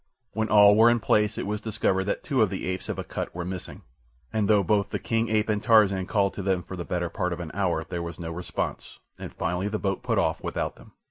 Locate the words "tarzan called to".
5.61-6.41